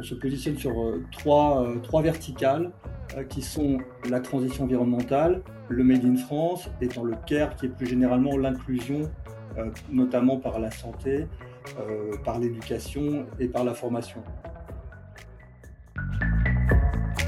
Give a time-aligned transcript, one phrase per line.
[0.00, 0.72] on se positionne sur
[1.12, 2.70] trois, trois verticales
[3.28, 7.68] qui sont la transition environnementale, le Made in France et dans le CARE qui est
[7.68, 9.10] plus généralement l'inclusion,
[9.90, 11.26] notamment par la santé,
[12.24, 14.22] par l'éducation et par la formation.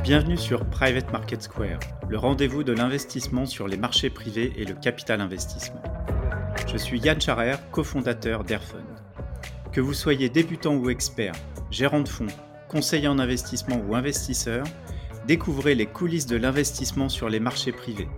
[0.03, 1.79] Bienvenue sur Private Market Square,
[2.09, 5.83] le rendez-vous de l'investissement sur les marchés privés et le capital investissement.
[6.67, 8.81] Je suis Yann Charer, cofondateur d'Airfund.
[9.73, 11.35] Que vous soyez débutant ou expert,
[11.71, 12.27] gérant de fonds,
[12.73, 14.65] conseiller en investissement ou investisseur,
[15.27, 18.09] découvrez les coulisses de l'investissement sur les marchés privés,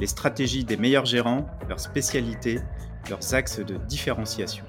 [0.00, 2.60] les stratégies des meilleurs gérants, leurs spécialités,
[3.10, 4.64] leurs axes de différenciation.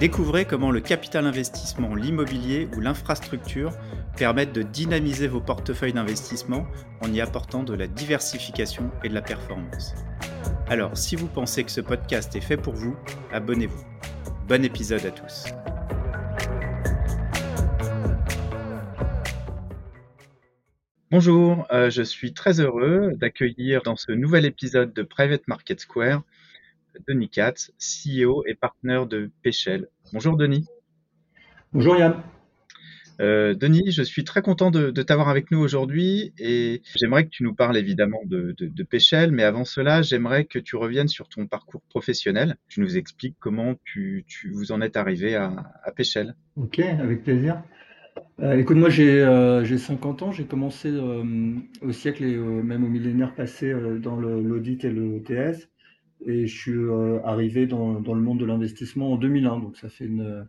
[0.00, 3.72] Découvrez comment le capital investissement, l'immobilier ou l'infrastructure
[4.16, 6.66] permettent de dynamiser vos portefeuilles d'investissement
[7.02, 9.94] en y apportant de la diversification et de la performance.
[10.68, 12.96] Alors, si vous pensez que ce podcast est fait pour vous,
[13.30, 13.84] abonnez-vous.
[14.48, 15.46] Bon épisode à tous.
[21.16, 26.24] Bonjour, euh, je suis très heureux d'accueillir dans ce nouvel épisode de Private Market Square
[27.06, 29.86] Denis Katz, CEO et partenaire de Péchel.
[30.12, 30.66] Bonjour Denis.
[31.72, 32.20] Bonjour Yann.
[33.20, 37.44] Euh, Denis, je suis très content de, t'avoir avec nous aujourd'hui et j'aimerais que tu
[37.44, 41.46] nous parles évidemment de, de, Péchel, mais avant cela, j'aimerais que tu reviennes sur ton
[41.46, 42.56] parcours professionnel.
[42.68, 45.52] Tu nous expliques comment tu, vous en êtes arrivé à,
[45.84, 46.34] à Péchel.
[46.56, 47.62] Ok, avec plaisir.
[48.40, 49.22] Euh, écoute, moi j'ai
[49.78, 50.92] 50 euh, ans, j'ai commencé
[51.82, 55.68] au siècle et même au millénaire passé dans l'audit et le TS.
[56.26, 59.88] Et je suis euh, arrivé dans, dans, le monde de l'investissement en 2001, donc ça
[59.88, 60.48] fait une,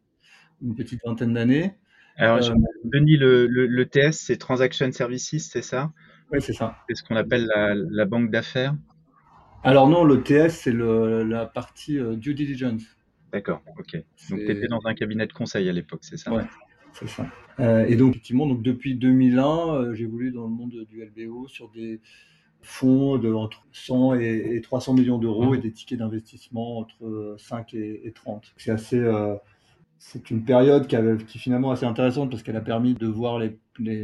[0.61, 1.73] une petite vingtaine d'années.
[2.17, 2.53] Alors, euh,
[2.85, 5.91] Denis, le, le, le, TS, c'est Transaction Services, c'est ça?
[6.31, 6.77] Oui, c'est ça.
[6.87, 8.73] C'est ce qu'on appelle la, la banque d'affaires?
[9.63, 12.83] Alors non, le TS, c'est la partie euh, due diligence.
[13.33, 13.95] D'accord, ok.
[14.29, 16.31] Donc, tu étais dans un cabinet de conseil à l'époque, c'est ça?
[16.31, 16.43] Oui,
[16.99, 17.25] c'est ça.
[17.59, 21.69] Euh, et donc, effectivement, donc, depuis 2001, j'ai voulu dans le monde du LBO sur
[21.69, 22.01] des
[22.65, 28.11] fonds de entre 100 et, 300 millions d'euros et des tickets d'investissement entre 5 et,
[28.13, 28.53] 30.
[28.57, 29.35] C'est assez, euh,
[29.99, 33.57] c'est une période qui, est finalement assez intéressante parce qu'elle a permis de voir les,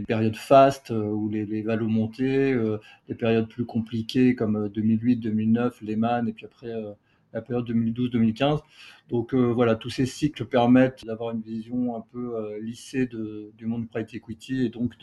[0.07, 2.77] périodes fastes euh, où les, les valos montaient, euh,
[3.09, 6.71] les périodes plus compliquées comme 2008, 2009, Lehman et puis après
[7.33, 8.59] la période 2012-2015.
[9.09, 13.89] Donc voilà, tous ces cycles permettent d'avoir une vision un peu lissée de, du monde
[13.89, 14.93] private equity et donc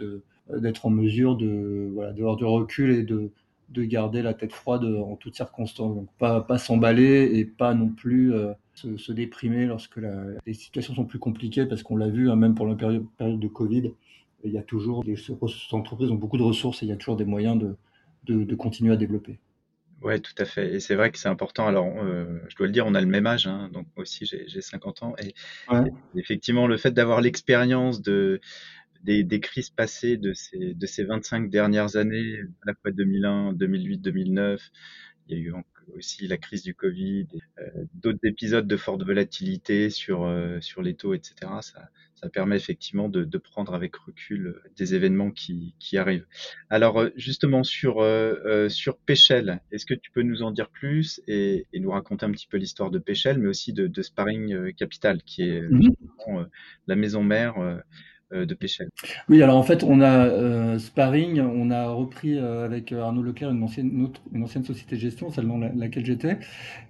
[0.49, 3.31] d'être en mesure de d'avoir du recul et de
[3.71, 5.95] de garder la tête froide en toutes circonstances.
[5.95, 10.01] Donc pas, pas s'emballer et pas non plus euh, se, déprimer lorsque
[10.47, 13.49] les situations sont plus compliquées, parce qu'on l'a vu, hein, même pendant la période, de
[13.49, 13.93] Covid,
[14.45, 15.17] il y a toujours des
[15.73, 17.59] entreprises ont beaucoup de ressources et il y a toujours des moyens
[18.25, 19.39] de, continuer à développer.
[20.03, 20.75] Ouais, tout à fait.
[20.75, 21.67] Et c'est vrai que c'est important.
[21.67, 24.27] Alors, euh, je dois le dire, on a le même âge, hein, donc moi aussi
[24.27, 25.15] j'ai 50 ans.
[25.19, 25.35] Et,
[25.73, 28.41] et effectivement, le fait d'avoir l'expérience de
[29.03, 33.53] des, des, crises passées de ces, de ces 25 dernières années, à la fois 2001,
[33.55, 34.71] 2008, 2009.
[35.29, 35.53] Il y a eu
[35.97, 37.27] aussi la crise du Covid,
[37.59, 41.35] euh, d'autres épisodes de forte volatilité sur, euh, sur les taux, etc.
[41.61, 46.27] Ça, ça permet effectivement de, de, prendre avec recul euh, des événements qui, qui arrivent.
[46.71, 51.67] Alors justement sur, euh, sur Péchel, est-ce que tu peux nous en dire plus et,
[51.73, 55.23] et nous raconter un petit peu l'histoire de Péchel, mais aussi de, de Sparring Capital,
[55.23, 55.95] qui est mmh
[56.87, 57.55] la maison mère
[58.31, 58.89] de Péchel.
[59.29, 63.51] Oui, alors en fait, on a euh, Sparring, on a repris euh, avec Arnaud Leclerc
[63.51, 66.39] une ancienne, société de gestion, celle dans laquelle j'étais.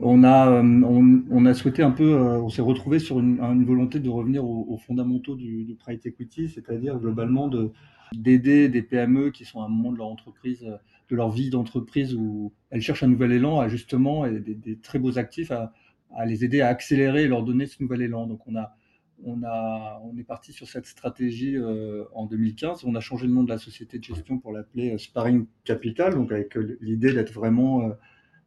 [0.00, 4.44] On a, on, a souhaité un peu, on s'est retrouvé sur une, volonté de revenir
[4.44, 7.72] aux, fondamentaux du, du, private equity, c'est-à-dire globalement de
[8.15, 10.65] d'aider des PME qui sont à un moment de leur entreprise,
[11.10, 14.78] de leur vie d'entreprise où elles cherchent un nouvel élan, à justement, et des, des
[14.78, 15.72] très beaux actifs, à,
[16.15, 18.27] à les aider à accélérer et leur donner ce nouvel élan.
[18.27, 18.75] Donc on a
[19.24, 22.84] on, a, on est parti sur cette stratégie euh, en 2015.
[22.84, 26.14] On a changé le nom de la société de gestion pour l'appeler euh, Sparring Capital,
[26.14, 27.90] donc avec euh, l'idée d'être vraiment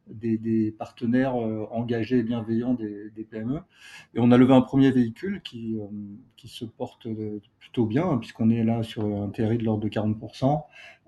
[0.08, 3.60] des, partenaires engagés et bienveillants des, PME.
[4.14, 5.76] Et on a levé un premier véhicule qui,
[6.36, 7.06] qui se porte
[7.58, 10.62] plutôt bien, hein, puisqu'on est là sur un TRI de l'ordre de 40%,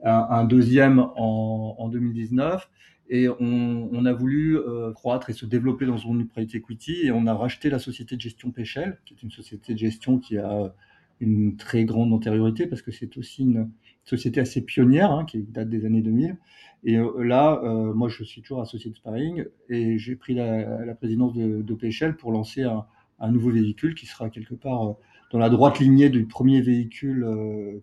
[0.05, 2.71] un, deuxième en, en 2019
[3.09, 7.11] et on, on, a voulu euh, croître et se développer dans une private equity et
[7.11, 10.39] on a racheté la société de gestion Péchel, qui est une société de gestion qui
[10.39, 10.75] a
[11.21, 13.71] une très grande antériorité parce que c'est aussi une
[14.05, 16.37] société assez pionnière hein, qui date des années 2000.
[16.85, 20.85] Et euh, là, euh, moi, je suis toujours associé de Sparring et j'ai pris la,
[20.85, 22.87] la, présidence de, de Péchel pour lancer un,
[23.21, 24.97] un, nouveau véhicule qui sera quelque part
[25.31, 27.27] dans la droite lignée du premier véhicule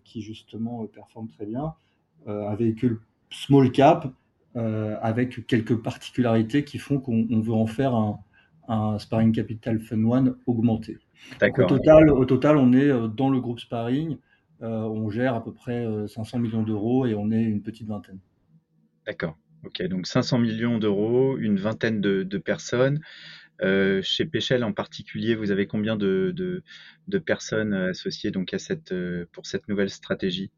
[0.04, 1.74] qui justement performe très bien,
[2.26, 4.10] un véhicule small cap euh,
[4.54, 8.20] avec quelques particularités qui font qu'on veut en faire un,
[8.68, 10.98] un Sparring Capital Fund One augmenté.
[11.40, 14.18] Au total, au total, on est dans le groupe Sparring,
[14.60, 18.18] on gère à peu près 500 millions d'euros et on est une petite vingtaine.
[19.06, 19.36] D'accord.
[19.64, 23.00] Ok, donc 500 millions d'euros, une vingtaine de, personnes.
[23.62, 26.62] Euh, chez Péchel en particulier, vous avez combien de,
[27.24, 30.50] personnes associées donc à cette, euh, pour cette nouvelle stratégie?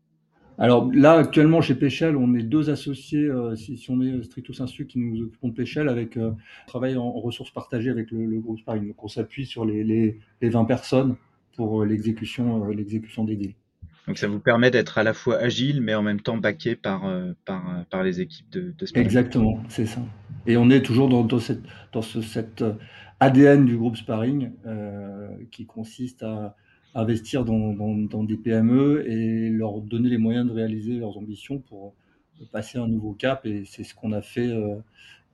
[0.58, 4.86] Alors là, actuellement, chez Péchel, on est deux associés, euh, si, on est stricto sensu,
[4.86, 6.30] qui nous occupons de Péchel, avec euh,
[6.66, 8.88] travail en, ressources partagées avec le, groupe Sparring.
[8.88, 11.16] Donc on s'appuie sur les, les, 20 personnes
[11.56, 13.54] pour l'exécution l'exécution des deals.
[14.06, 17.06] Donc ça vous permet d'être à la fois agile, mais en même temps backé par,
[17.06, 19.06] euh, par, par les équipes de, de Sparring.
[19.06, 20.02] Exactement, c'est ça.
[20.46, 21.62] Et on est toujours dans, dans, cette,
[21.92, 22.74] dans ce, cette euh,
[23.20, 26.54] ADN du groupe Sparring euh, qui consiste à
[26.94, 31.94] investir dans, dans, des PME et leur donner les moyens de réaliser leurs ambitions pour
[32.52, 33.46] passer un nouveau cap.
[33.46, 34.76] Et c'est ce qu'on a fait euh,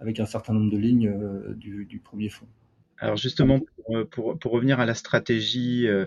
[0.00, 2.48] avec un certain nombre de lignes euh, du, du premier fonds.
[3.00, 3.60] Alors justement,
[3.90, 6.04] euh, pour, pour, revenir à la stratégie euh,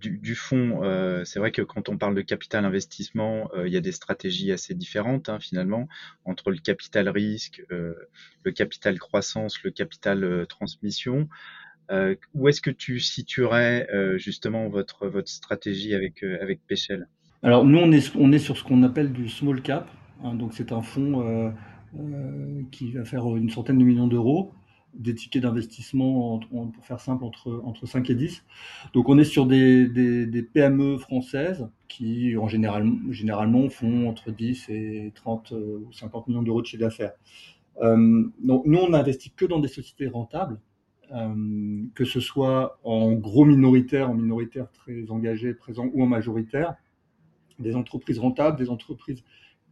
[0.00, 3.76] du, du, fonds, euh, c'est vrai que quand on parle de capital investissement, il y
[3.76, 5.88] a des stratégies assez différentes hein, finalement
[6.24, 11.28] entre le capital risque, le capital croissance, le capital transmission.
[12.34, 17.08] Où est-ce que tu situerais justement votre, votre stratégie avec, avec Péchel
[17.42, 19.88] Alors nous, on est, on est sur ce qu'on appelle du small cap.
[20.24, 21.52] Hein, donc c'est un fonds
[22.70, 24.52] qui va faire une centaine de millions d'euros
[24.98, 28.44] des tickets d'investissement, pour faire simple, entre, entre 5 et 10.
[28.92, 34.68] Donc on est sur des, des, PME françaises qui, en général, généralement, font entre 10
[34.70, 37.12] et 30 euh, ou 50 millions d'euros de chiffre d'affaires.
[37.82, 40.58] Euh, donc nous, on n'investit que dans des sociétés rentables, euh,
[41.94, 46.74] que ce soit en gros minoritaire, en minoritaire très engagé, présent ou en majoritaire,
[47.58, 49.22] des entreprises rentables, des entreprises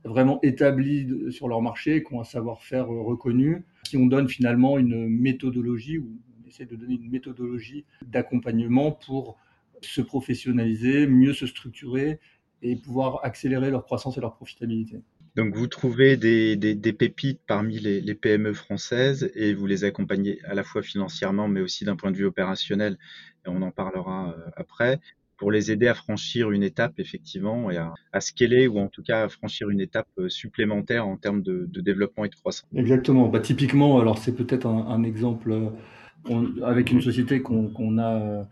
[0.04, 4.78] vraiment établis sur leur marché, qui ont un savoir-faire euh, reconnu, qui on donne finalement
[4.78, 9.38] une méthodologie, ou on essaie de donner une méthodologie d'accompagnement pour
[9.80, 12.20] se professionnaliser, mieux se structurer
[12.62, 15.02] et pouvoir accélérer leur croissance et leur profitabilité.
[15.36, 20.62] Donc vous trouvez des, pépites parmi les, PME françaises et vous les accompagnez à la
[20.62, 22.98] fois financièrement mais aussi d'un point de vue opérationnel,
[23.44, 25.00] et on en parlera euh, après,
[25.36, 29.02] pour les aider à franchir une étape effectivement et à, à scaler ou en tout
[29.02, 32.70] cas à franchir une étape euh, supplémentaire en termes de, développement et de croissance.
[32.72, 33.28] Exactement.
[33.28, 38.48] Bah, typiquement, alors c'est peut-être un, exemple euh, avec une société qu'on a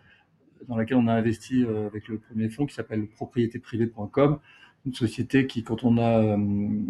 [0.68, 4.38] dans laquelle on a investi avec le premier fonds qui s'appelle propriétéprivée.com,
[4.84, 6.36] une société qui, quand on a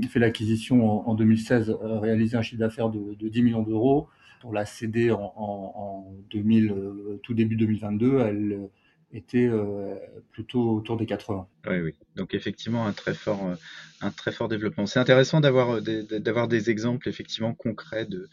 [0.09, 4.09] fait l'acquisition en, en, 2016, réalisé un chiffre d'affaires de, de 10 millions d'euros.
[4.45, 6.75] On l'a cédé en, en, en 2000,
[7.23, 8.19] tout début 2022.
[8.21, 8.71] Elle
[9.13, 9.95] était euh,
[10.31, 11.47] plutôt autour des 80.
[11.69, 11.93] Oui, oui.
[12.17, 13.55] Donc effectivement un très fort, euh,
[14.01, 14.85] un très fort développement.
[14.87, 18.29] C'est intéressant d'avoir euh, des, d'avoir des exemples effectivement concrets de,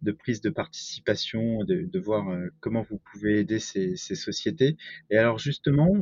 [0.00, 4.78] de prise de participation, de, de voir comment vous pouvez aider ces, ces sociétés.
[5.10, 5.92] Et alors justement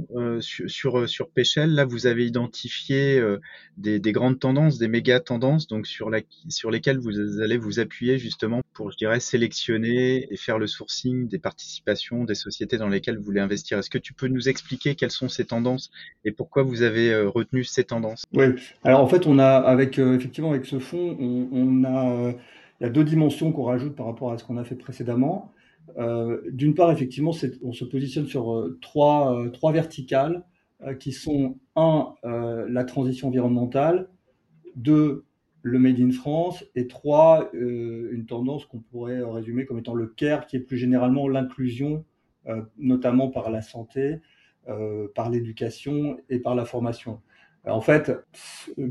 [0.41, 3.21] sur, sur sur Péchel, là vous avez identifié
[3.77, 7.81] des, des, grandes tendances, des méga tendances, donc sur la sur lesquelles vous allez vous
[7.81, 12.89] appuyer justement pour je dirais sélectionner et faire le sourcing des participations des sociétés dans
[12.89, 13.79] lesquelles vous voulez investir.
[13.79, 15.91] Est-ce que tu peux nous expliquer quelles sont ces tendances
[16.25, 18.25] et pourquoi vous avez euh, retenu ces tendances?
[18.35, 18.47] Oui,
[18.85, 22.33] alors en fait, on a, avec, euh, effectivement, avec ce fonds, on, a, euh,
[22.81, 25.53] il y a deux dimensions qu'on rajoute par rapport à ce qu'on a fait précédemment.
[26.53, 30.45] D'une part, effectivement, on se positionne sur trois, trois verticales
[31.01, 34.09] qui sont un, la transition environnementale,
[34.77, 35.25] deux,
[35.63, 40.47] le Made in France, et trois, une tendance qu'on pourrait résumer comme étant le CARE,
[40.47, 42.05] qui est plus généralement l'inclusion
[42.79, 44.21] notamment par la santé,
[45.15, 47.21] par l'éducation et par la formation.
[47.67, 48.13] En fait,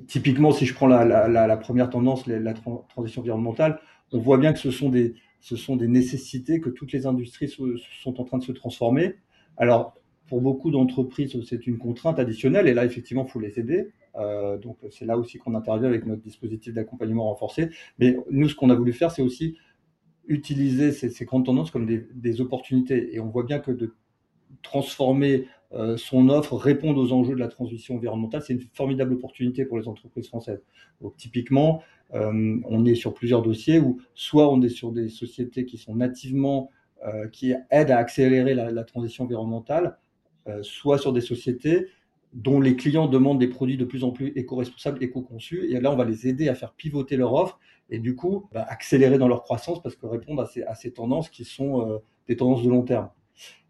[0.07, 3.79] typiquement, si je prends la, première tendance, la transition environnementale,
[4.11, 8.37] on voit bien que ce sont des, nécessités, que toutes les industries sont en train
[8.37, 9.15] de se transformer.
[9.57, 9.95] Alors,
[10.27, 13.89] pour beaucoup d'entreprises, c'est une contrainte additionnelle, et là, effectivement, il faut les aider.
[14.15, 17.69] Euh, donc, c'est là aussi qu'on intervient avec notre dispositif d'accompagnement renforcé.
[17.97, 19.57] Mais nous, ce qu'on a voulu faire, c'est aussi
[20.27, 23.15] utiliser ces, grandes tendances comme des, opportunités.
[23.15, 23.95] Et on voit bien que de
[24.61, 29.65] transformer euh, son offre, répondre aux enjeux de la transition environnementale, c'est une formidable opportunité
[29.65, 30.63] pour les entreprises françaises.
[30.99, 31.83] Donc typiquement,
[32.15, 35.95] euh, on est sur plusieurs dossiers où soit on est sur des sociétés qui sont
[35.95, 36.71] nativement,
[37.05, 39.97] euh, qui aident à accélérer la, transition environnementale,
[40.63, 41.85] soit sur des sociétés
[42.33, 45.71] dont les clients demandent des produits de plus en plus éco-responsables, éco-conçus.
[45.71, 47.59] Et là, on va les aider à faire pivoter leur offre
[47.91, 51.45] et du coup, bah, accélérer dans leur croissance parce que répondre à ces, tendances qui
[51.45, 53.09] sont des tendances de long terme.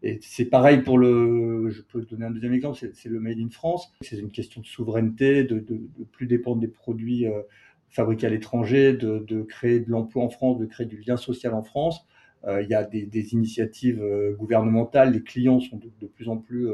[0.02, 3.50] Et c'est pareil pour le, je peux donner un deuxième exemple, c'est le Made in
[3.50, 3.92] France.
[4.00, 7.42] C'est une question de souveraineté, de, de, plus dépendre des produits euh,
[7.88, 11.54] fabriqués à l'étranger, de, de, créer de l'emploi en France, de créer du lien social
[11.54, 12.06] en France.
[12.46, 14.02] il y a des, initiatives
[14.38, 16.68] gouvernementales, les clients sont de, plus en plus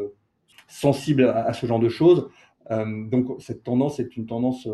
[0.69, 2.29] sensibles à, ce genre de choses.
[2.71, 4.69] donc cette tendance est une tendance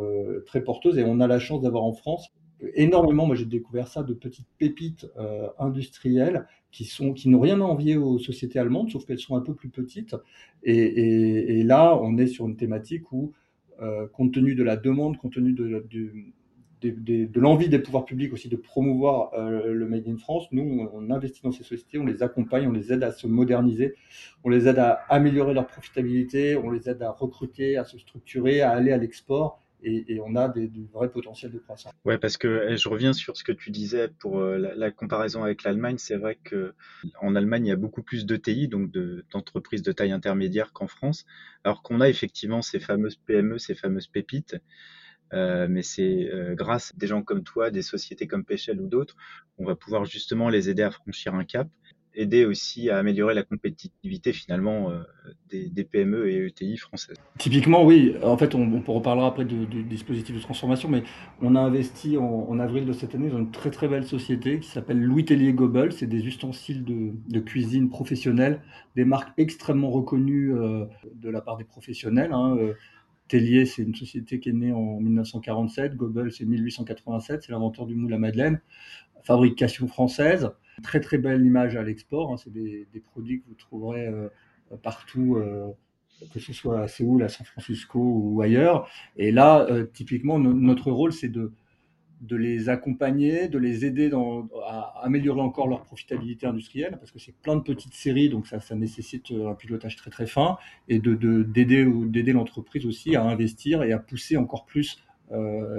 [0.46, 2.32] très porteuse et on a la chance d'avoir en France
[2.74, 5.06] énormément, moi j'ai découvert ça, de petites pépites
[5.58, 9.40] industrielles qui sont qui n'ont rien à envier aux sociétés allemandes, sauf qu'elles sont un
[9.40, 10.16] peu plus petites.
[10.64, 13.32] Et, là, on est sur une thématique où,
[13.80, 15.86] euh, compte tenu de la demande, compte tenu de,
[16.82, 21.10] de, l'envie des pouvoirs publics aussi de promouvoir euh, le Made in France, nous, on,
[21.10, 23.94] investit dans ces sociétés, on les accompagne, on les aide à se moderniser,
[24.44, 28.62] on les aide à améliorer leur profitabilité, on les aide à recruter, à se structurer,
[28.62, 31.92] à aller à l'export et, on a des, du vrai potentiel de croissance.
[32.04, 35.42] Ouais, parce que eh, je reviens sur ce que tu disais pour euh, la, comparaison
[35.42, 35.96] avec l'Allemagne.
[35.98, 36.74] C'est vrai que
[37.20, 38.90] en Allemagne, il y a beaucoup plus d'ETI, donc
[39.32, 41.24] d'entreprises de, taille intermédiaire qu'en France,
[41.64, 44.56] alors qu'on a effectivement ces fameuses PME, ces fameuses pépites.
[45.32, 48.86] Euh, mais c'est euh, grâce à des gens comme toi, des sociétés comme Pechel ou
[48.86, 49.16] d'autres,
[49.56, 51.68] on va pouvoir justement les aider à franchir un cap
[52.14, 55.02] aider aussi à améliorer la compétitivité finalement euh,
[55.50, 57.16] des, PME et ETI françaises.
[57.38, 58.14] Typiquement, oui.
[58.22, 61.02] En fait, on, on reparlera après du, dispositif de transformation, mais
[61.40, 64.68] on a investi en, avril de cette année dans une très très belle société qui
[64.68, 65.92] s'appelle Louis Tellier Gobel.
[65.92, 68.62] C'est des ustensiles de, cuisine professionnels,
[68.96, 72.32] des marques extrêmement reconnues euh, de la part des professionnels.
[72.32, 72.56] Hein.
[72.58, 72.74] Euh,
[73.32, 75.96] Tellier, c'est une société qui est née en 1947.
[75.96, 77.44] Gobel, c'est 1887.
[77.44, 78.60] C'est l'inventeur du moule à Madeleine.
[79.22, 80.50] Fabrication française.
[80.82, 82.30] Très très belle image à l'export.
[82.30, 82.36] Hein.
[82.36, 84.28] C'est des, produits que vous trouverez euh,
[84.82, 85.70] partout, euh,
[86.34, 88.86] que ce soit à Séoul, à San Francisco ou ailleurs.
[89.16, 91.52] Et là, euh, typiquement, notre rôle, c'est de,
[92.22, 94.10] de les accompagner, de les aider
[94.66, 98.58] à améliorer encore leur profitabilité industrielle, parce que c'est plein de petites séries, donc ça,
[98.74, 100.56] nécessite un pilotage très très fin,
[100.88, 105.02] et de d'aider d'aider l'entreprise aussi à investir et à pousser encore plus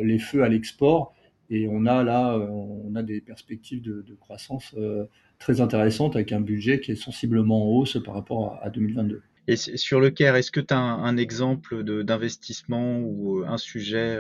[0.02, 1.14] les feux à l'export
[1.50, 5.06] et on a là, euh, on a des perspectives de, croissance euh,
[5.40, 9.22] très intéressantes avec un budget qui est sensiblement en hausse par rapport à, 2022.
[9.48, 14.20] Et sur le CARE, est-ce que tu as un, exemple d'investissement ou euh, un sujet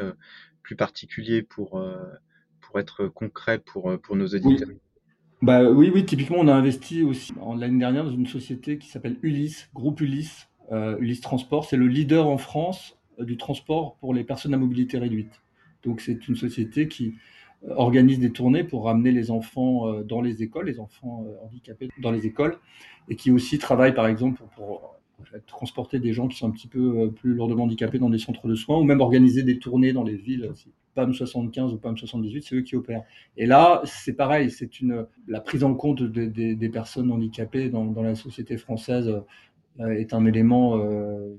[0.63, 1.82] plus particulier pour,
[2.62, 4.77] pour être concret pour, pour nos auditeurs oui.
[5.41, 9.17] Bah, oui, oui, typiquement, on a investi aussi l'année dernière dans une société qui s'appelle
[9.22, 11.65] Ulysse, groupe Ulysse, Ulysse Transport.
[11.65, 15.41] C'est le leader en France du transport pour les personnes à mobilité réduite.
[15.84, 17.15] Donc c'est une société qui
[17.65, 21.46] euh, organise des tournées pour ramener les enfants euh, dans les écoles, les enfants euh,
[21.46, 22.58] handicapés dans les écoles,
[23.10, 24.98] et qui aussi travaille par exemple pour,
[25.48, 28.55] transporter des gens qui sont un petit peu plus lourdement handicapés dans des centres de
[28.55, 30.51] soins, ou même organiser des tournées dans les villes.
[30.96, 33.03] PAM 75 ou PAM 78, c'est eux qui opèrent.
[33.36, 38.15] Et là, c'est pareil, c'est une la prise en compte des personnes handicapées dans, la
[38.15, 39.12] société française
[39.79, 41.36] euh, est un élément euh,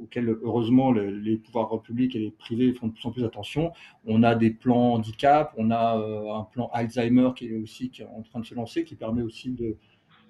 [0.00, 3.72] auquel heureusement les pouvoirs publics et les privés font de plus en plus attention.
[4.04, 8.02] On a des plans handicap, on a euh, un plan Alzheimer qui est aussi qui
[8.02, 9.76] est en train de se lancer, qui permet aussi de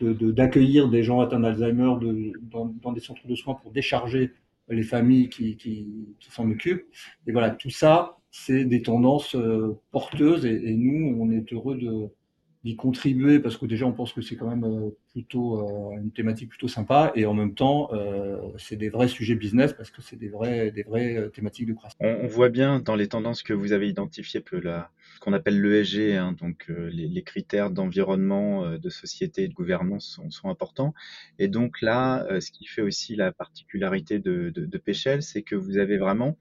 [0.00, 4.32] d'accueillir des gens atteints d'Alzheimer de, dans, dans, des centres de soins pour décharger
[4.68, 5.88] les familles qui, qui,
[6.18, 6.84] qui s'en occupent.
[7.26, 9.36] Et voilà, tout ça, c'est des tendances
[9.92, 12.08] porteuses et, et, nous, on est heureux de,
[12.66, 16.10] d'y contribuer parce que déjà on pense que c'est quand même euh, plutôt euh, une
[16.10, 20.02] thématique plutôt sympa et en même temps euh, c'est des vrais sujets business parce que
[20.02, 21.96] c'est des vrais des vraies thématiques de croissance.
[22.00, 25.62] On, voit bien dans les tendances que vous avez identifiées que la ce qu'on appelle
[25.62, 30.92] l'ESG, hein, donc les, critères d'environnement, de société et de gouvernance sont, importants.
[31.38, 35.96] Et donc là, ce qui fait aussi la particularité de, de, c'est que vous avez
[35.96, 36.36] vraiment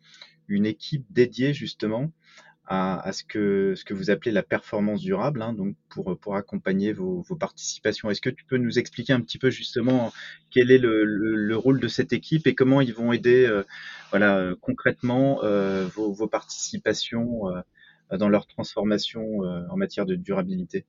[0.49, 2.11] une équipe dédiée justement
[2.67, 6.93] à, ce, que, ce que vous appelez la performance durable, hein, donc pour, pour accompagner
[6.93, 8.09] vos, vos participations.
[8.09, 10.11] Est-ce que tu peux nous expliquer un petit peu justement
[10.49, 13.63] quel est le, le, rôle de cette équipe et comment ils vont aider euh,
[14.09, 20.85] voilà, concrètement euh, vos, vos, participations euh, dans leur transformation en matière de durabilité?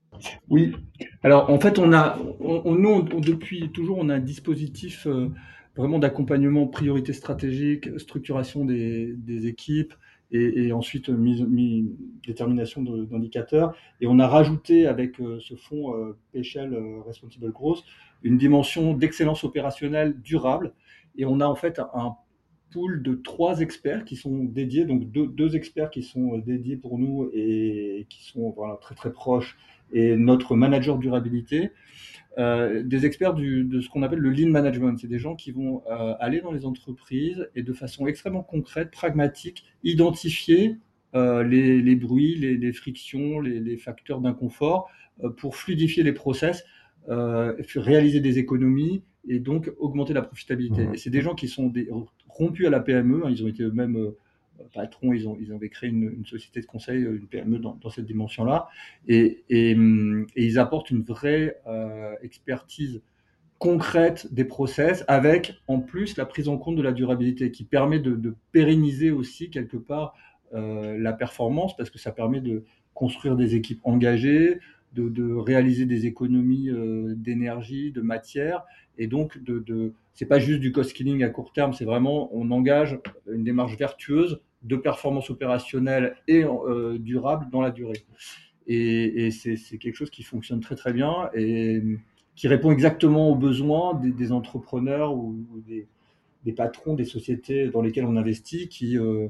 [0.49, 0.75] Oui,
[1.23, 5.07] alors en fait, on a, on, nous, depuis toujours, on a un dispositif
[5.77, 9.95] vraiment d'accompagnement priorité stratégique, structuration des, des équipes,
[10.33, 11.45] et, ensuite mise,
[12.27, 13.77] détermination d'indicateurs.
[14.01, 17.85] Et on a rajouté avec euh, ce fonds euh, euh, Responsible Growth
[18.23, 20.73] une dimension d'excellence opérationnelle durable.
[21.17, 22.17] Et on a en fait un
[22.73, 27.31] pool de trois experts qui sont dédiés, donc deux, experts qui sont dédiés pour nous
[27.33, 29.57] et qui sont très très proches,
[29.93, 31.71] et notre manager durabilité.
[32.39, 34.99] Euh, des experts du, de ce qu'on appelle le lean management.
[34.99, 38.91] C'est des gens qui vont euh, aller dans les entreprises et de façon extrêmement concrète,
[38.91, 40.77] pragmatique, identifier
[41.15, 44.91] euh, les, les, bruits, les, les frictions, les, les facteurs d'inconfort
[45.39, 46.63] pour fluidifier les process,
[47.09, 50.87] réaliser des économies et donc augmenter la profitabilité.
[50.87, 50.95] Mmh.
[50.95, 51.89] Et c'est des gens qui sont des,
[52.29, 54.13] rompus à la PME, hein, ils ont été eux-mêmes
[54.73, 58.69] patron, ils, ont, ils avaient créé une, société de conseil, une PME dans, cette dimension-là.
[59.09, 59.77] Et, et,
[60.37, 61.57] ils apportent une vraie
[62.23, 63.03] expertise
[63.59, 67.99] concrète des process avec en plus la prise en compte de la durabilité qui permet
[67.99, 70.15] de, pérenniser aussi quelque part
[70.53, 74.59] la performance parce que ça permet de construire des équipes engagées,
[74.95, 76.71] de, réaliser des économies
[77.17, 78.65] d'énergie, de matière
[78.99, 82.31] et donc de, de c'est pas juste du cost killing à court terme, c'est vraiment
[82.33, 82.99] on engage
[83.31, 88.03] une démarche vertueuse de performance opérationnelle et euh, durable dans la durée.
[88.67, 91.81] Et, c'est quelque chose qui fonctionne très très bien et
[92.35, 95.37] qui répond exactement aux besoins des, entrepreneurs ou,
[96.45, 99.29] des, patrons des sociétés dans lesquelles on investit qui, euh,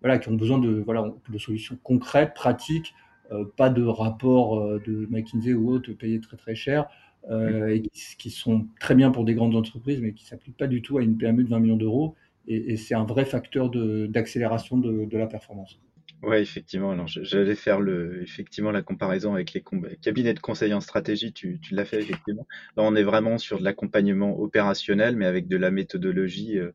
[0.00, 2.94] voilà, qui ont besoin de, voilà, de solutions concrètes, pratiques,
[3.30, 6.86] euh, pas de rapports de McKinsey ou autres payés très très cher,
[7.30, 7.82] et
[8.18, 10.98] qui, sont très bien pour des grandes entreprises, mais qui ne s'appliquent pas du tout
[10.98, 12.14] à une PME de 20 millions d'euros
[12.48, 15.78] et, c'est un vrai facteur d'accélération de, la performance.
[16.22, 16.90] Oui, effectivement.
[16.90, 19.62] Alors, j'allais faire le, effectivement la comparaison avec les
[20.00, 21.32] cabinets de conseil en stratégie.
[21.32, 22.46] Tu, l'as fait effectivement.
[22.76, 26.72] Là, on est vraiment sur de l'accompagnement opérationnel, mais avec de la méthodologie euh,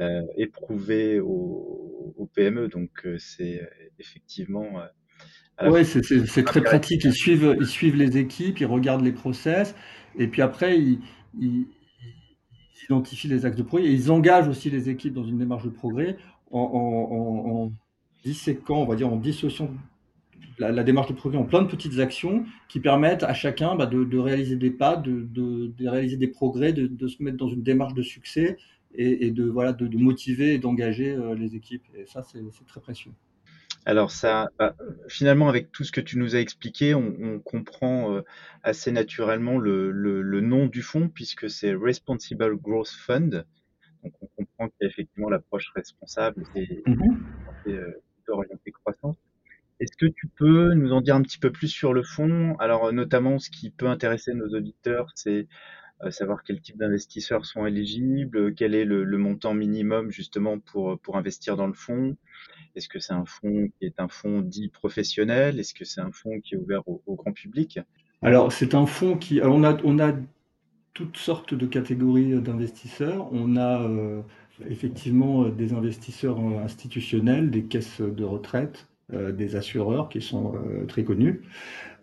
[0.00, 2.68] euh éprouvée au, PME.
[2.68, 3.68] Donc, euh, c'est
[3.98, 4.80] effectivement.
[5.62, 7.04] Oui, c'est très pratique.
[7.04, 9.74] Ils suivent, ils suivent les équipes, ils regardent les process,
[10.18, 11.66] et puis après, ils
[12.90, 15.70] identifient les axes de progrès et ils engagent aussi les équipes dans une démarche de
[15.70, 16.16] progrès
[16.50, 17.72] en, en,
[18.24, 19.70] disséquant, on va dire, en dissociant
[20.58, 24.18] la, démarche de progrès en plein de petites actions qui permettent à chacun bah, de,
[24.18, 28.02] réaliser des pas, de, de, réaliser des progrès, de, se mettre dans une démarche de
[28.02, 28.58] succès
[28.94, 31.84] et, de, voilà, de, motiver et d'engager euh, les équipes.
[31.94, 33.12] Et ça, c'est très précieux.
[33.86, 34.76] Alors ça, bah,
[35.08, 38.22] finalement, avec tout ce que tu nous as expliqué, on, comprend euh,
[38.62, 43.44] assez naturellement le, nom du fonds puisque c'est Responsible Growth Fund.
[44.02, 47.16] Donc on comprend qu'il y a effectivement l'approche responsable et, mmh
[47.66, 47.92] euh,
[48.28, 49.16] orientée croissance.
[49.80, 52.92] Est-ce que tu peux nous en dire un petit peu plus sur le fonds Alors
[52.92, 55.44] notamment, ce qui peut intéresser nos auditeurs, c'est euh,
[56.08, 61.56] savoir quel type d'investisseurs sont éligibles, quel est le, montant minimum justement pour, pour investir
[61.56, 62.16] dans le fonds,
[62.74, 65.58] est-ce que c'est un fonds qui est un fonds dit professionnel?
[65.58, 67.80] Est-ce que c'est un fonds qui est ouvert au, grand public?
[68.22, 69.40] Alors, c'est un fonds qui.
[69.42, 70.12] on, a, on a
[70.94, 73.28] toutes sortes de catégories d'investisseurs.
[73.32, 74.22] On a euh,
[74.68, 80.54] effectivement euh, des investisseurs euh, institutionnels, des caisses de retraite, des assureurs qui sont
[80.86, 81.42] très connus.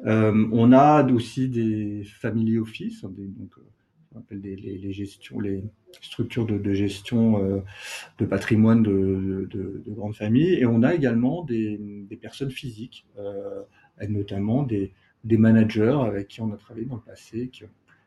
[0.04, 3.30] on a aussi des family office, des,
[4.18, 5.64] appelle les, gestions, les
[6.02, 7.60] structures de, gestion euh,
[8.20, 10.54] de patrimoine de, grandes familles.
[10.56, 11.80] Et on a également des,
[12.22, 13.62] personnes physiques, euh,
[14.08, 17.64] notamment des, managers avec qui on a travaillé dans le passé, qui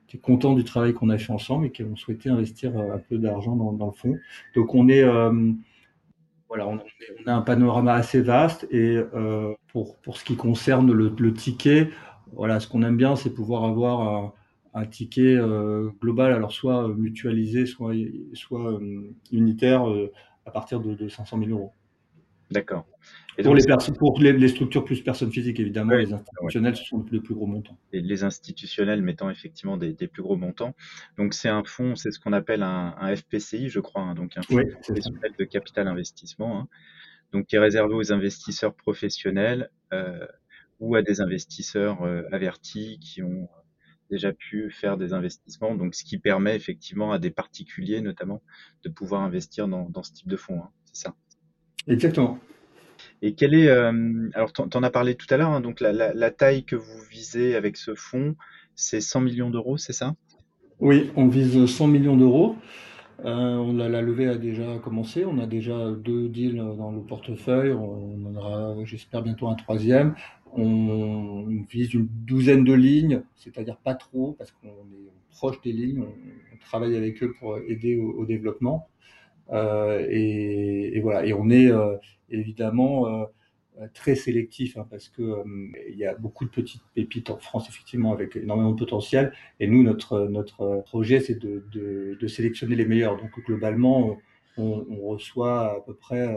[0.08, 2.98] étaient contents du travail qu'on a fait ensemble et qui ont souhaité investir euh, un
[2.98, 4.18] peu d'argent dans, le fond.
[4.54, 5.04] Donc on est
[6.48, 6.78] voilà, on,
[7.26, 8.98] a un panorama assez vaste et
[9.68, 11.90] pour, pour ce qui concerne le, le ticket,
[12.32, 14.32] voilà, ce qu'on aime bien, c'est pouvoir avoir
[14.74, 17.94] un ticket euh, global, alors soit mutualisé, soit,
[18.34, 20.12] soit euh, unitaire euh,
[20.46, 21.72] à partir de, 500 000 euros.
[22.50, 22.84] D'accord.
[23.42, 23.64] Pour, les,
[23.96, 27.78] pour les, structures plus personnes physiques, évidemment, les institutionnels, ce sont les plus gros montants.
[27.92, 30.74] Et les institutionnels mettant effectivement des, plus gros montants.
[31.16, 34.42] Donc, c'est un fonds, c'est ce qu'on appelle un, FPCI, je crois, hein, donc un
[34.42, 36.68] fonds de capital investissement, hein.
[37.32, 39.70] donc qui est réservé aux investisseurs professionnels
[40.80, 42.02] ou à des investisseurs
[42.32, 43.48] avertis qui ont
[44.10, 48.42] déjà pu faire des investissements, donc ce qui permet effectivement à des particuliers notamment
[48.84, 50.60] de pouvoir investir dans, dans ce type de fonds.
[50.60, 51.14] Hein, c'est ça.
[51.86, 52.38] Exactement.
[53.22, 55.92] Et quelle est, euh, alors tu en as parlé tout à l'heure, hein, donc la,
[55.92, 58.36] la, taille que vous visez avec ce fonds,
[58.74, 60.14] c'est 100 millions d'euros, c'est ça?
[60.80, 62.56] Oui, on vise 100 millions d'euros.
[63.24, 65.24] Euh, la, levée a déjà commencé.
[65.24, 67.72] On a déjà deux deals dans le portefeuille.
[67.72, 70.14] On en aura, j'espère, bientôt un troisième.
[70.52, 76.02] On vise une douzaine de lignes, c'est-à-dire pas trop, parce qu'on est proche des lignes.
[76.02, 78.88] On, travaille avec eux pour aider au, développement.
[79.50, 81.26] Euh, et, voilà.
[81.26, 81.96] Et on est euh,
[82.28, 83.26] évidemment
[83.88, 85.42] très sélectif hein, parce que
[85.88, 89.32] il y a beaucoup de petites pépites en France effectivement avec énormément de potentiel.
[89.58, 93.16] Et nous notre notre projet c'est de, de, sélectionner les meilleurs.
[93.16, 94.18] Donc globalement
[94.56, 96.36] on, reçoit à peu près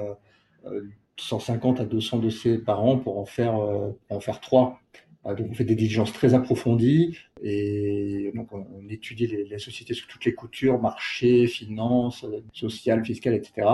[1.17, 4.79] 150 à 200 dossiers par an pour en faire en faire trois.
[5.25, 7.17] Donc on fait des diligences très approfondies.
[7.41, 13.67] Et donc on, étudie les, sociétés sous toutes les coutures, marché, finance, social, fiscal, etc.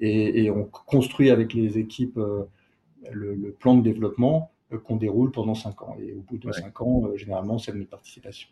[0.00, 2.18] Et, et, on construit avec les équipes
[3.10, 5.96] le, plan de développement euh, qu'on déroule pendant 5 ans.
[6.00, 8.48] Et au bout de 5 ans, euh, généralement, c'est une participation.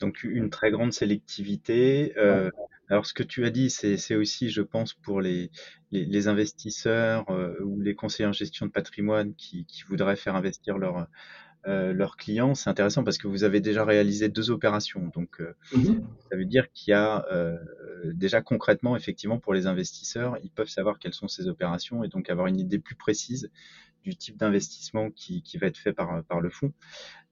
[0.00, 2.12] Donc une très grande sélectivité.
[2.18, 2.50] Euh,
[2.88, 5.50] Alors, ce que tu as dit, c'est aussi, je pense, pour les,
[5.90, 10.78] les, investisseurs euh, ou les conseillers en gestion de patrimoine qui, qui voudraient faire investir
[10.78, 11.08] leur,
[11.68, 15.10] euh, leurs clients, c'est intéressant parce que vous avez déjà réalisé deux opérations.
[15.14, 17.56] Donc, euh, mmh ça veut dire qu'il y a euh,
[18.14, 22.30] déjà concrètement, effectivement, pour les investisseurs, ils peuvent savoir quelles sont ces opérations et donc
[22.30, 23.50] avoir une idée plus précise
[24.04, 26.72] du type d'investissement qui, qui, va être fait par, par le fonds.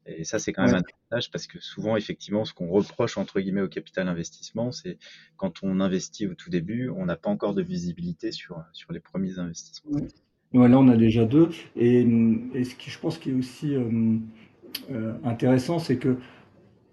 [0.07, 3.41] Et ça, c'est quand même un avantage parce que souvent, effectivement, ce qu'on reproche entre
[3.41, 4.99] guillemets au capital investissement, c'est
[5.37, 9.01] quand on investit au tout début, on n'a pas encore de visibilité sur, sur les
[9.01, 10.01] premiers investissements.
[10.53, 11.49] Ouais, là, on a déjà deux.
[11.75, 14.19] Et, ce qui, je pense, qui est aussi euh,
[14.91, 16.17] euh, intéressant, c'est que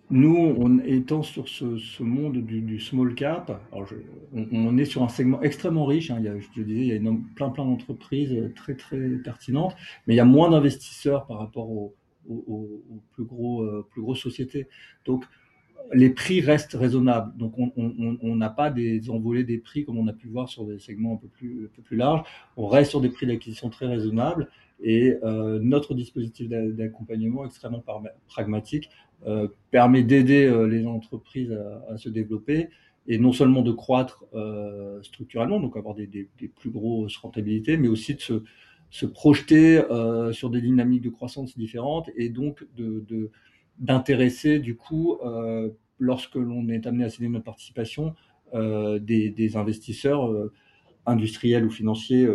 [0.10, 5.86] nous, on, étant sur ce, monde du, small cap, on, est sur un segment extrêmement
[5.86, 6.12] riche.
[6.12, 6.18] Hein.
[6.20, 9.76] il y a, je te disais, il y a plein plein d'entreprises très très pertinentes,
[10.08, 11.70] mais il y a moins d'investisseurs par rapport
[12.28, 14.68] aux, plus gros euh, grosses sociétés.
[15.06, 15.26] Donc
[15.94, 17.36] les prix restent raisonnables.
[17.38, 20.78] Donc, on n'a pas des envolées des prix comme on a pu voir sur des
[20.78, 22.24] segments un peu plus, larges.
[22.56, 24.48] On reste sur des prix d'acquisition très raisonnables
[24.84, 27.84] et euh, notre dispositif d'accompagnement extrêmement
[28.28, 28.90] pragmatique
[29.26, 31.58] euh, permet d'aider les entreprises
[31.90, 32.70] à, se développer
[33.08, 34.24] et non seulement de croître
[35.02, 38.44] structurellement, donc avoir des, plus grosses rentabilités, mais aussi de se,
[38.92, 39.82] se projeter
[40.32, 43.32] sur des dynamiques de croissance différentes et donc de, de
[43.82, 48.16] d'intéresser du coup, euh, lorsque l'on est amené à céder notre participation,
[48.54, 50.54] euh, des, investisseurs euh,
[51.06, 52.28] industriels ou financiers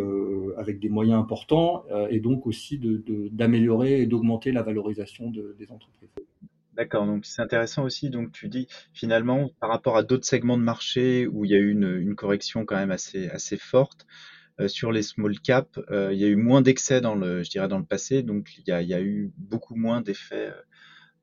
[0.57, 2.81] avec des moyens importants et donc aussi
[3.31, 6.09] d'améliorer et d'augmenter la valorisation des entreprises.
[6.75, 8.11] D'accord, donc c'est intéressant aussi.
[8.11, 11.59] Donc tu dis finalement par rapport à d'autres segments de marché où il y a
[11.59, 14.05] eu une, correction quand même assez, assez forte,
[14.67, 17.79] sur les small cap, il y a eu moins d'excès dans le, je dirais dans
[17.79, 20.53] le passé, donc il y a, il y a eu beaucoup moins d'effets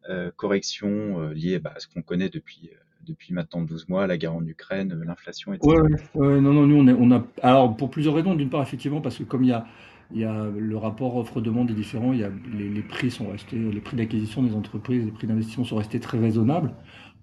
[0.09, 4.05] euh, correction euh, liée bah, à ce qu'on connaît depuis euh, depuis maintenant 12 mois,
[4.05, 5.77] la guerre en Ukraine, l'inflation, etc.
[6.15, 7.25] Non, non, nous, on, est, on a.
[7.41, 8.33] Alors, pour plusieurs raisons.
[8.33, 9.65] D'une part, effectivement, parce que comme il y a,
[10.11, 13.57] il y a le rapport offre-demande est différent, il y a, les, prix sont restés,
[13.57, 16.73] les prix d'acquisition des entreprises, les prix d'investissement sont restés très raisonnables.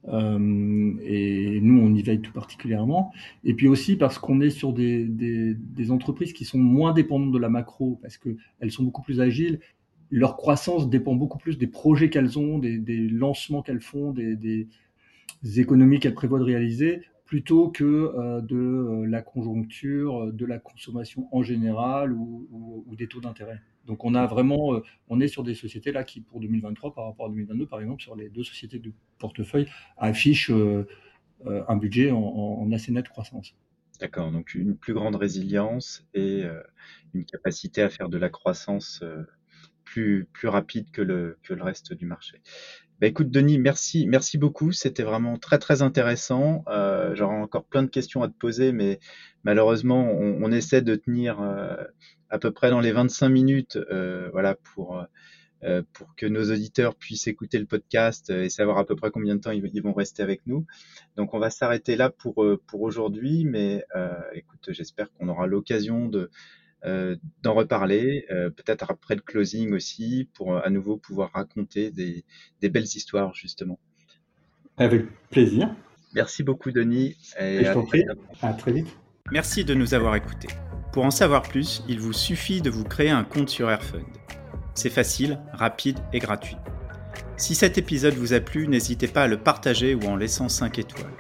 [0.08, 3.12] Et nous, on y veille tout particulièrement.
[3.44, 5.56] Et puis aussi parce qu'on est sur des,
[5.90, 9.60] entreprises qui sont moins dépendantes de la macro, parce qu'elles sont beaucoup plus agiles
[10.10, 14.68] leur croissance dépend beaucoup plus des projets qu'elles ont, des, lancements qu'elles font, des,
[15.56, 21.28] économies qu'elles prévoient de réaliser, plutôt que euh, de euh, la conjoncture, de la consommation
[21.30, 23.60] en général ou, des taux d'intérêt.
[23.86, 27.06] Donc on a vraiment, euh, on est sur des sociétés là qui pour 2023 par
[27.06, 29.66] rapport à 2022 par exemple sur les deux sociétés du portefeuille
[29.96, 30.52] affichent
[31.44, 33.54] un budget en, assez nette croissance.
[33.98, 36.44] D'accord, donc une plus grande résilience et
[37.14, 39.02] une capacité à faire de la croissance
[39.84, 42.40] plus, plus rapide que le reste du marché.
[43.00, 44.72] Bah, écoute, Denis, merci, merci beaucoup.
[44.72, 46.64] C'était vraiment très, très intéressant.
[46.68, 49.00] Euh, J'aurai encore plein de questions à te poser, mais
[49.42, 51.76] malheureusement, on, essaie de tenir euh,
[52.28, 55.02] à peu près dans les 25 minutes, euh, voilà, pour,
[55.64, 59.34] euh, pour que nos auditeurs puissent écouter le podcast et savoir à peu près combien
[59.34, 60.66] de temps ils, ils vont rester avec nous.
[61.16, 63.82] Donc, on va s'arrêter là pour, pour aujourd'hui, mais
[64.34, 66.30] écoute, j'espère qu'on aura l'occasion de
[66.84, 71.90] euh, d'en reparler, euh, peut-être après le closing aussi, pour euh, à nouveau pouvoir raconter
[71.90, 72.24] des,
[72.62, 73.78] belles histoires, justement.
[74.78, 75.74] Avec plaisir.
[76.14, 77.16] Merci beaucoup, Denis.
[77.38, 78.04] Et je t'en prie.
[78.40, 78.88] À très vite.
[79.30, 80.48] Merci de nous avoir écoutés.
[80.92, 84.06] Pour en savoir plus, il vous suffit de vous créer un compte sur Airfund.
[84.74, 86.56] C'est facile, rapide et gratuit.
[87.36, 90.78] Si cet épisode vous a plu, n'hésitez pas à le partager ou en laissant 5
[90.78, 91.12] étoiles.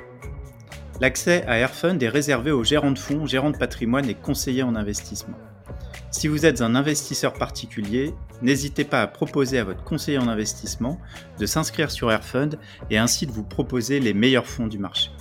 [1.00, 4.74] L'accès à Airfund est réservé aux gérants de fonds, gérants de patrimoine et conseillers en
[4.74, 5.36] investissement.
[6.12, 10.98] Si vous êtes un investisseur particulier, n'hésitez pas à proposer à votre conseiller en investissement
[11.38, 12.58] de s'inscrire sur Airfund
[12.90, 15.12] et ainsi de vous proposer les meilleurs fonds du marché.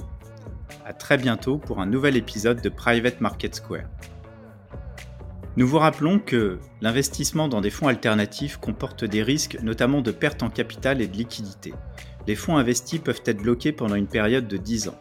[0.86, 3.86] A très bientôt pour un nouvel épisode de Private Market Square.
[5.58, 10.42] Nous vous rappelons que l'investissement dans des fonds alternatifs comporte des risques notamment de perte
[10.42, 11.72] en capital et de liquidité.
[12.26, 15.00] Les fonds investis peuvent être bloqués pendant une période de 10 ans.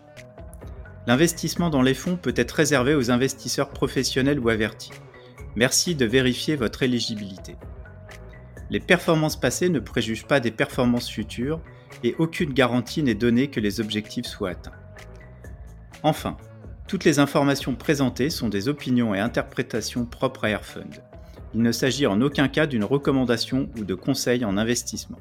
[1.06, 4.90] L'investissement dans les fonds peut être réservé aux investisseurs professionnels ou avertis.
[5.56, 7.56] Merci de vérifier votre éligibilité.
[8.70, 11.60] Les performances passées ne préjugent pas des performances futures
[12.04, 14.72] et aucune garantie n'est donnée que les objectifs soient atteints.
[16.02, 16.36] Enfin,
[16.86, 21.02] toutes les informations présentées sont des opinions et interprétations propres à Airfund.
[21.54, 25.18] Il ne s'agit en aucun cas d'une recommandation ou de conseil en investissement.